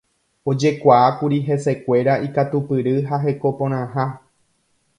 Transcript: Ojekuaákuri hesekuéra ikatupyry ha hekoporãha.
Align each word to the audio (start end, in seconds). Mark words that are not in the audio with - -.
Ojekuaákuri 0.51 1.37
hesekuéra 1.49 2.15
ikatupyry 2.29 2.95
ha 3.11 3.21
hekoporãha. 3.27 4.11